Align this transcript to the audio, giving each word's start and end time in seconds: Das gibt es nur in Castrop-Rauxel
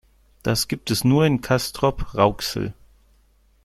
Das 0.41 0.67
gibt 0.67 0.89
es 0.89 1.03
nur 1.03 1.27
in 1.27 1.41
Castrop-Rauxel 1.41 2.73